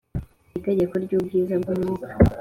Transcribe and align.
itegeko 0.57 0.93
ry 1.03 1.11
ubwiza 1.17 1.55
bw 1.61 1.67
umwuka 1.73 2.07